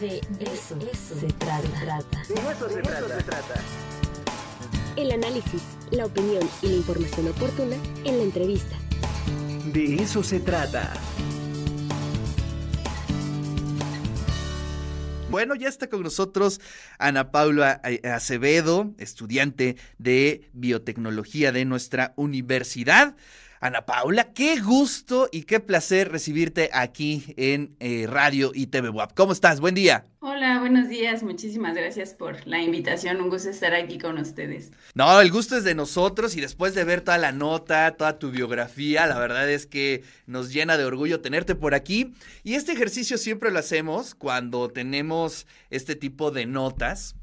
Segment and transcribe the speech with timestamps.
[0.00, 0.80] De eso,
[1.20, 2.22] se, trata.
[2.26, 3.54] De eso, se, trata.
[4.96, 7.76] El análisis, la opinión y la información oportuna
[8.06, 8.78] en la entrevista.
[9.74, 10.94] De eso se trata.
[15.28, 16.62] Bueno, ya está con nosotros
[16.98, 23.16] Ana Paula Acevedo, estudiante de biotecnología de nuestra universidad.
[23.62, 29.12] Ana Paula, qué gusto y qué placer recibirte aquí en eh, Radio y TV WAP.
[29.14, 29.60] ¿Cómo estás?
[29.60, 30.06] Buen día.
[30.20, 31.22] Hola, buenos días.
[31.22, 33.20] Muchísimas gracias por la invitación.
[33.20, 34.70] Un gusto estar aquí con ustedes.
[34.94, 38.30] No, el gusto es de nosotros y después de ver toda la nota, toda tu
[38.30, 42.14] biografía, la verdad es que nos llena de orgullo tenerte por aquí.
[42.42, 47.14] Y este ejercicio siempre lo hacemos cuando tenemos este tipo de notas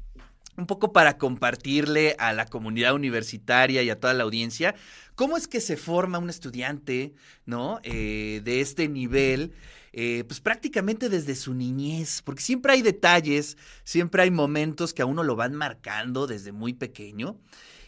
[0.58, 4.74] un poco para compartirle a la comunidad universitaria y a toda la audiencia
[5.18, 7.12] cómo es que se forma un estudiante,
[7.44, 7.80] ¿no?
[7.82, 9.52] Eh, de este nivel.
[9.92, 15.06] Eh, pues prácticamente desde su niñez, porque siempre hay detalles, siempre hay momentos que a
[15.06, 17.36] uno lo van marcando desde muy pequeño.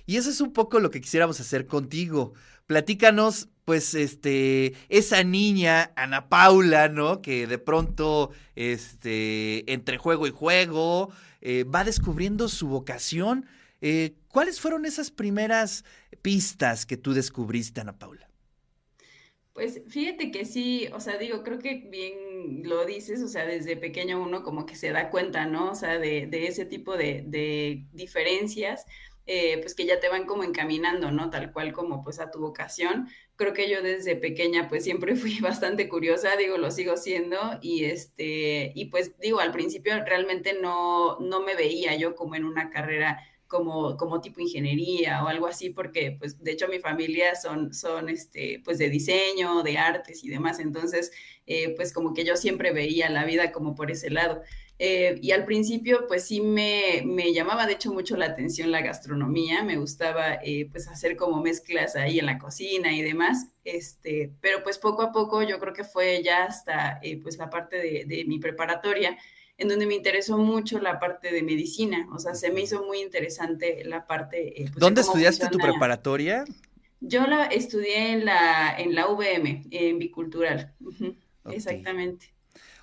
[0.07, 2.33] Y eso es un poco lo que quisiéramos hacer contigo.
[2.67, 7.23] Platícanos, pues, este, esa niña, Ana Paula, ¿no?
[7.23, 13.47] Que de pronto, este, entre juego y juego, eh, va descubriendo su vocación.
[13.81, 15.85] Eh, ¿Cuáles fueron esas primeras
[16.21, 18.29] pistas que tú descubriste, Ana Paula?
[19.53, 23.77] Pues fíjate que sí, o sea, digo, creo que bien lo dices, o sea, desde
[23.77, 25.71] pequeño uno como que se da cuenta, ¿no?
[25.71, 28.87] O sea, de, ese tipo de, diferencias,
[29.33, 31.31] eh, pues que ya te van como encaminando, ¿no?
[31.31, 33.07] Tal cual como pues a tu vocación.
[33.37, 37.85] Creo que yo desde pequeña pues siempre fui bastante curiosa, digo, lo sigo siendo y
[37.85, 42.71] este, y pues digo, al principio realmente no, no me veía yo como en una
[42.71, 47.73] carrera como, como tipo ingeniería o algo así, porque pues de hecho mi familia son,
[47.73, 51.13] son este, pues de diseño, de artes y demás, entonces
[51.47, 54.43] eh, pues como que yo siempre veía la vida como por ese lado.
[54.83, 58.81] Eh, y al principio, pues sí me, me, llamaba de hecho mucho la atención la
[58.81, 64.33] gastronomía, me gustaba eh, pues hacer como mezclas ahí en la cocina y demás, este,
[64.41, 68.05] pero pues poco a poco yo creo que fue ya hasta pues la parte de,
[68.07, 69.19] de mi preparatoria,
[69.59, 73.03] en donde me interesó mucho la parte de medicina, o sea, se me hizo muy
[73.03, 74.63] interesante la parte...
[74.63, 76.47] Eh, pues, ¿Dónde estudiaste tu preparatoria?
[77.01, 80.73] Yo la estudié en la, en la VM, en Bicultural,
[81.51, 82.33] exactamente.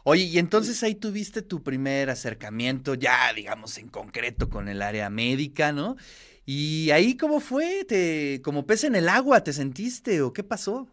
[0.10, 5.10] Oye, y entonces ahí tuviste tu primer acercamiento, ya digamos en concreto con el área
[5.10, 5.98] médica, ¿no?
[6.46, 10.88] Y ahí cómo fue, te, como pez en el agua, ¿te sentiste o qué pasó?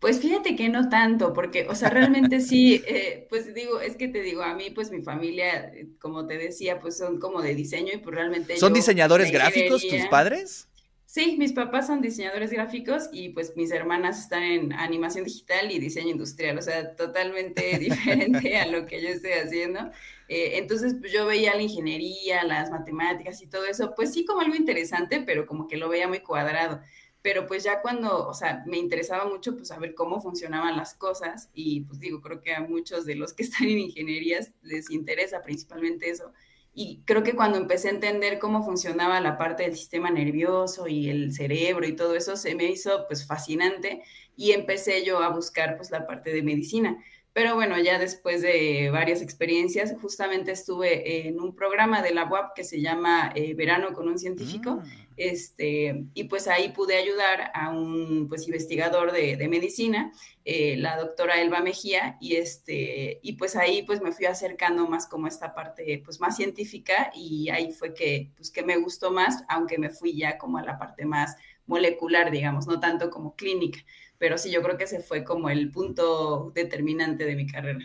[0.00, 4.08] Pues fíjate que no tanto, porque, o sea, realmente sí, eh, pues digo, es que
[4.08, 5.70] te digo, a mí, pues mi familia,
[6.00, 8.56] como te decía, pues son como de diseño y pues realmente...
[8.56, 10.66] ¿Son diseñadores gráficos tus padres?
[11.14, 15.78] Sí, mis papás son diseñadores gráficos y pues mis hermanas están en animación digital y
[15.78, 19.92] diseño industrial, o sea, totalmente diferente a lo que yo estoy haciendo.
[20.26, 24.40] Eh, entonces, pues yo veía la ingeniería, las matemáticas y todo eso, pues sí como
[24.40, 26.80] algo interesante, pero como que lo veía muy cuadrado
[27.22, 31.48] pero pues ya cuando, o sea, me interesaba mucho pues saber cómo funcionaban las cosas
[31.54, 35.40] y pues digo, creo que a muchos de los que están en ingenierías les interesa
[35.42, 36.32] principalmente eso.
[36.76, 41.08] Y creo que cuando empecé a entender cómo funcionaba la parte del sistema nervioso y
[41.08, 44.02] el cerebro y todo eso, se me hizo pues fascinante
[44.36, 46.98] y empecé yo a buscar pues la parte de medicina.
[47.34, 52.54] Pero bueno, ya después de varias experiencias, justamente estuve en un programa de la UAP
[52.54, 54.86] que se llama eh, Verano con un científico, ah.
[55.16, 60.12] este, y pues ahí pude ayudar a un pues, investigador de, medicina,
[60.44, 65.08] eh, la doctora Elba Mejía, y, este, y pues ahí pues me fui acercando más
[65.08, 69.42] como esta parte pues más científica y ahí fue que, pues, que me gustó más,
[69.48, 73.80] aunque me fui ya como a la parte más molecular, digamos, no tanto como clínica
[74.18, 77.80] pero sí, yo creo que ese fue como el punto determinante de mi carrera.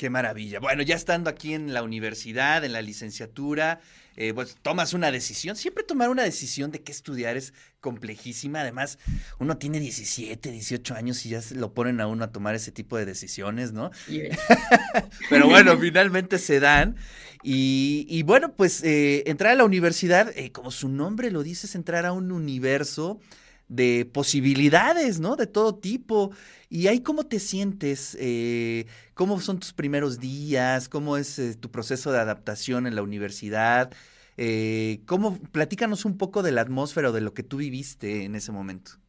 [0.00, 0.60] Qué maravilla.
[0.60, 3.80] Bueno, ya estando aquí en la universidad, en la licenciatura,
[4.16, 5.56] eh, pues tomas una decisión.
[5.56, 8.62] Siempre tomar una decisión de qué estudiar es complejísima.
[8.62, 8.98] Además,
[9.38, 12.96] uno tiene 17, 18 años y ya lo ponen a uno a tomar ese tipo
[12.96, 13.90] de decisiones, ¿no?
[15.28, 16.96] Pero bueno, finalmente se dan.
[17.42, 21.74] Y, bueno, pues eh, entrar a la universidad, eh, como su nombre lo dice, es
[21.74, 23.20] entrar a un universo
[23.70, 25.36] de posibilidades, ¿no?
[25.36, 26.32] De todo tipo.
[26.68, 28.16] ¿Y ahí cómo te sientes?
[28.20, 30.88] Eh, ¿Cómo son tus primeros días?
[30.88, 33.92] ¿Cómo es eh, tu proceso de adaptación en la universidad?
[34.36, 38.34] Eh, ¿cómo, platícanos un poco de la atmósfera o de lo que tú viviste en
[38.34, 38.99] ese momento.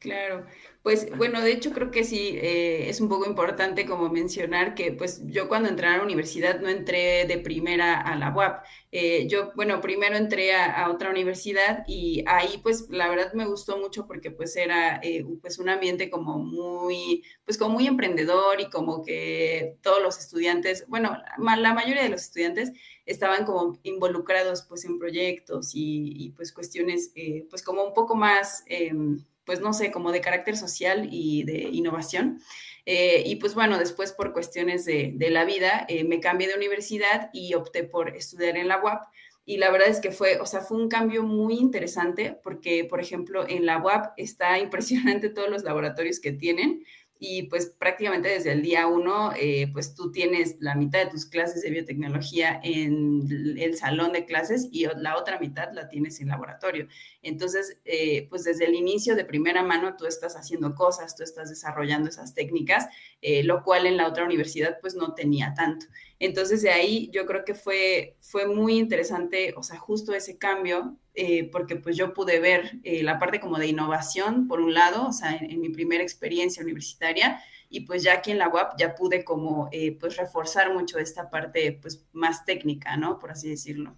[0.00, 0.46] Claro,
[0.82, 4.92] pues bueno, de hecho creo que sí, eh, es un poco importante como mencionar que
[4.92, 8.64] pues yo cuando entré a la universidad no entré de primera a la UAP.
[8.92, 13.76] Eh, yo, bueno, primero entré a, otra universidad y ahí pues la verdad me gustó
[13.76, 18.70] mucho porque pues era eh, pues un ambiente como muy, pues como muy emprendedor y
[18.70, 22.72] como que todos los estudiantes, bueno, la mayoría de los estudiantes
[23.04, 27.12] estaban como involucrados pues en proyectos y, y pues cuestiones
[27.50, 31.70] pues como un poco más em, pues no sé, como de carácter social y de
[31.72, 32.40] innovación.
[32.86, 37.30] Eh, y pues bueno, después por cuestiones de, la vida, eh, me cambié de universidad
[37.32, 39.08] y opté por estudiar en la UAP.
[39.44, 43.00] Y la verdad es que fue, o sea, fue un cambio muy interesante porque, por
[43.00, 46.84] ejemplo, en la UAP está impresionante todos los laboratorios que tienen
[47.22, 51.26] y pues prácticamente desde el día uno, eh, pues tú tienes la mitad de tus
[51.26, 53.28] clases de biotecnología en
[53.58, 56.88] el salón de clases y la otra mitad la tienes en laboratorio.
[57.20, 61.50] Entonces, eh, pues desde el inicio de primera mano tú estás haciendo cosas, tú estás
[61.50, 62.86] desarrollando esas técnicas,
[63.20, 65.84] eh, lo cual en la otra universidad pues no tenía tanto.
[66.20, 70.96] Entonces de ahí yo creo que fue, fue muy interesante, o sea, justo ese cambio,
[71.14, 75.12] eh, porque pues yo pude ver la parte como de innovación, por un lado, o
[75.12, 79.24] sea, en, mi primera experiencia universitaria, y pues ya aquí en la UAP ya pude
[79.24, 79.70] como
[80.00, 83.18] pues reforzar mucho esta parte pues más técnica, ¿no?
[83.18, 83.96] Por así decirlo.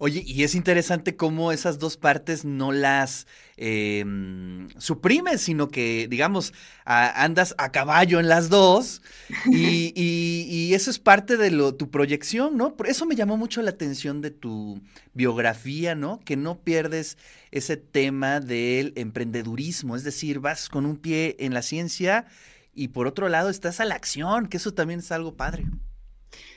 [0.00, 6.54] Oye, y es interesante cómo esas dos partes no las em, suprimes, sino que, digamos,
[6.84, 9.02] andas a caballo en las dos
[9.46, 12.76] y, y, eso es parte de lo, tu proyección, ¿no?
[12.76, 14.80] Por eso me llamó mucho la atención de tu
[15.14, 16.20] biografía, ¿no?
[16.20, 17.18] Que no pierdes
[17.50, 22.26] ese tema del emprendedurismo, es decir, vas con un pie en la ciencia
[22.72, 25.66] y por otro lado estás a la acción, que eso también es algo padre.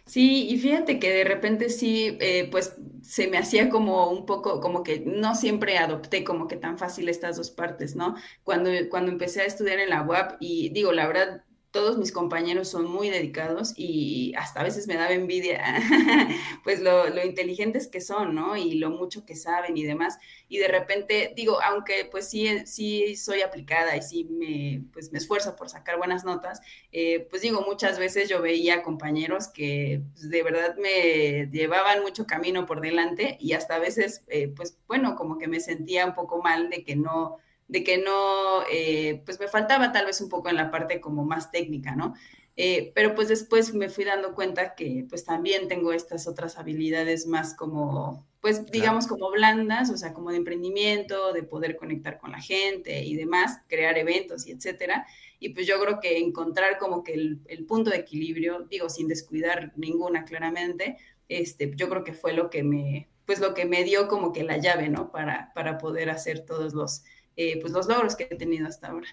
[0.05, 4.59] Sí, y fíjate que de repente sí, eh, pues se me hacía como un poco,
[4.59, 8.15] como que no siempre adopté como que tan fácil estas dos partes, ¿no?
[8.43, 12.67] Cuando, cuando empecé a estudiar en la UAP y digo, la verdad, todos mis compañeros
[12.67, 15.63] son muy dedicados y hasta a veces me daba envidia,
[16.63, 18.57] pues lo, lo, inteligentes que son, ¿no?
[18.57, 20.19] Y lo mucho que saben y demás.
[20.49, 25.17] Y de repente, digo, aunque pues sí, sí soy aplicada y sí me, pues me
[25.17, 26.59] esfuerzo por sacar buenas notas,
[26.91, 32.27] eh, pues digo, muchas veces yo veía compañeros que pues, de verdad me llevaban mucho
[32.27, 36.15] camino por delante y hasta a veces, eh, pues bueno, como que me sentía un
[36.15, 37.37] poco mal de que no
[37.71, 41.23] de que no, eh, pues me faltaba tal vez un poco en la parte como
[41.23, 42.13] más técnica, ¿no?
[42.57, 47.27] Eh, pero pues después me fui dando cuenta que pues también tengo estas otras habilidades
[47.27, 52.33] más como, pues digamos como blandas, o sea, como de emprendimiento, de poder conectar con
[52.33, 55.07] la gente y demás, crear eventos y etcétera.
[55.39, 59.07] Y pues yo creo que encontrar como que el, el punto de equilibrio, digo, sin
[59.07, 60.97] descuidar ninguna claramente,
[61.29, 64.43] este, yo creo que fue lo que me, pues lo que me dio como que
[64.43, 65.09] la llave, ¿no?
[65.09, 67.03] Para, para poder hacer todos los
[67.35, 69.07] eh, pues los logros que he tenido hasta ahora.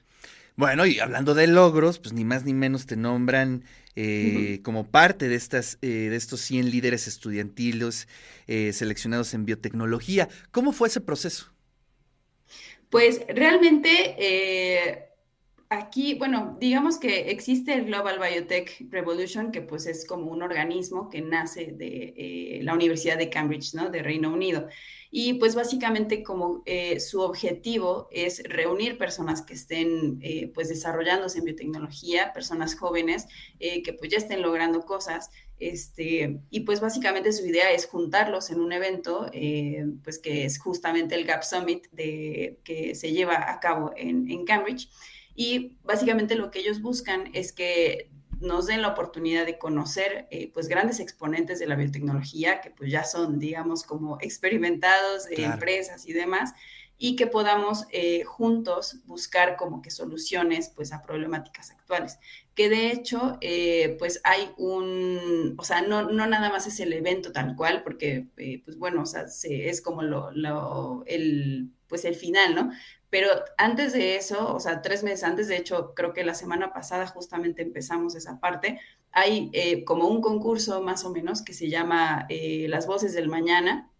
[0.56, 5.28] Bueno, y hablando de logros, pues ni más ni menos te nombran eh, como parte
[5.28, 8.08] de, estas, eh, de estos 100 líderes estudiantiles
[8.46, 10.28] seleccionados en biotecnología.
[10.50, 11.52] ¿Cómo fue ese proceso?
[12.88, 15.07] Pues realmente
[15.70, 21.08] aquí, bueno, digamos que existe el Global Biotech Revolution, que pues es como un organismo
[21.08, 23.90] que nace de la Universidad de Cambridge, ¿no?
[23.90, 24.68] De Reino Unido.
[25.10, 31.38] Y pues básicamente como eh, su objetivo es reunir personas que estén eh, pues desarrollándose
[31.38, 33.26] en biotecnología, personas jóvenes
[33.58, 35.30] eh, que pues ya estén logrando cosas.
[35.58, 39.28] Este, y pues básicamente su idea es juntarlos en un evento,
[40.04, 44.88] pues que es justamente el Gap Summit de, que se lleva a cabo en Cambridge.
[45.40, 50.50] Y básicamente lo que ellos buscan es que nos den la oportunidad de conocer eh,
[50.52, 56.08] pues grandes exponentes de la biotecnología que pues ya son digamos como experimentados de empresas
[56.08, 56.54] y demás
[56.98, 62.18] y que podamos eh, juntos buscar como que soluciones pues a problemáticas actuales
[62.56, 66.92] que de hecho eh, pues hay un o sea no, no, nada más es el
[66.92, 68.26] evento tal cual porque
[68.64, 72.70] pues bueno o sea es como lo, lo el pues el final, ¿no?
[73.10, 76.72] Pero antes de eso, o sea, tres meses antes, de hecho, creo que la semana
[76.72, 78.80] pasada justamente empezamos esa parte,
[79.12, 83.28] hay eh, como un concurso más o menos que se llama eh, Las Voces del
[83.28, 83.90] Mañana,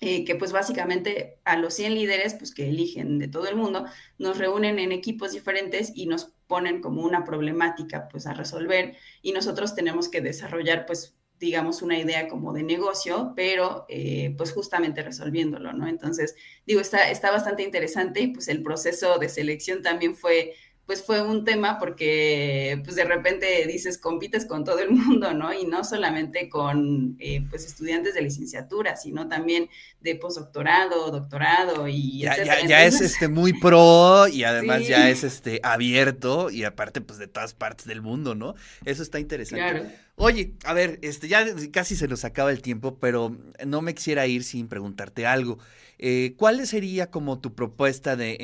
[0.00, 3.86] eh, que pues básicamente a los 100 líderes, pues que eligen de todo el mundo,
[4.18, 9.32] nos reúnen en equipos diferentes y nos ponen como una problemática pues a resolver y
[9.32, 15.02] nosotros tenemos que desarrollar pues digamos, una idea como de negocio, pero eh, pues justamente
[15.02, 15.86] resolviéndolo, ¿no?
[15.86, 16.34] Entonces,
[16.66, 20.54] digo, está, está bastante interesante y pues el proceso de selección también fue
[20.86, 25.52] pues fue un tema porque pues de repente dices, compites con todo el mundo, ¿no?
[25.52, 29.68] Y no solamente con eh, pues estudiantes de licenciatura, sino también
[30.00, 35.60] de postdoctorado, doctorado y ya, ya, es este muy pro y además ya es este
[35.64, 38.54] abierto y aparte pues de todas partes del mundo, ¿no?
[38.84, 40.05] Eso está interesante.
[40.18, 44.26] Oye, a ver, este ya casi se nos acaba el tiempo, pero no me quisiera
[44.26, 45.58] ir sin preguntarte algo.
[45.98, 48.38] Eh, ¿Cuál sería como tu propuesta de,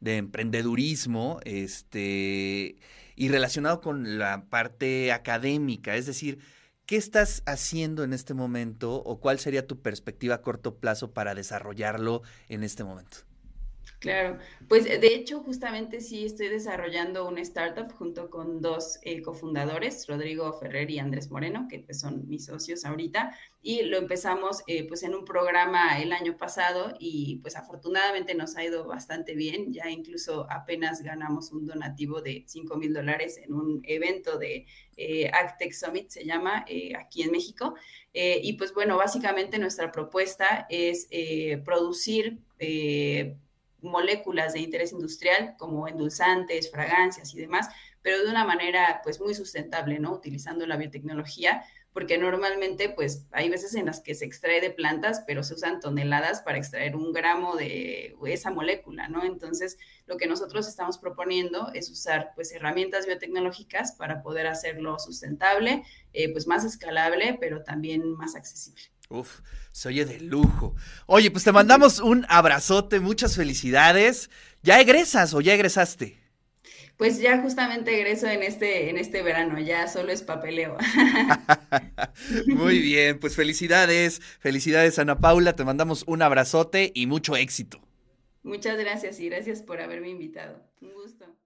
[0.00, 2.76] de emprendedurismo este,
[3.16, 5.96] y relacionado con la parte académica?
[5.96, 6.40] Es decir,
[6.84, 11.34] ¿qué estás haciendo en este momento o cuál sería tu perspectiva a corto plazo para
[11.34, 13.27] desarrollarlo en este momento?
[13.98, 20.06] Claro, pues de hecho justamente sí estoy desarrollando una startup junto con dos eh, cofundadores,
[20.06, 24.86] Rodrigo Ferrer y Andrés Moreno, que pues son mis socios ahorita, y lo empezamos eh,
[24.86, 29.72] pues en un programa el año pasado y pues afortunadamente nos ha ido bastante bien,
[29.72, 34.66] ya incluso apenas ganamos un donativo de 5 mil dólares en un evento de
[34.96, 35.30] eh,
[35.72, 36.64] Summit, se llama,
[36.98, 37.74] aquí en México,
[38.12, 41.08] y pues bueno, básicamente nuestra propuesta es
[41.64, 42.38] producir
[43.80, 47.68] moléculas de interés industrial como endulzantes, fragancias y demás,
[48.02, 50.12] pero de una manera pues muy sustentable, ¿no?
[50.12, 55.24] Utilizando la biotecnología, porque normalmente pues hay veces en las que se extrae de plantas,
[55.26, 59.24] pero se usan toneladas para extraer un gramo de esa molécula, ¿no?
[59.24, 65.82] Entonces, lo que nosotros estamos proponiendo es usar pues herramientas biotecnológicas para poder hacerlo sustentable,
[66.12, 68.82] eh, pues más escalable, pero también más accesible.
[69.08, 69.40] Uf,
[69.72, 70.74] se oye de lujo.
[71.06, 74.28] Oye, pues te mandamos un abrazote, muchas felicidades.
[74.62, 76.18] ¿Ya egresas o ya egresaste?
[76.98, 80.76] Pues ya justamente egreso en este, en este verano, ya solo es papeleo.
[82.48, 87.80] Muy bien, pues felicidades, felicidades Ana Paula, te mandamos un abrazote y mucho éxito.
[88.42, 90.60] Muchas gracias y gracias por haberme invitado.
[90.80, 91.38] Un gusto.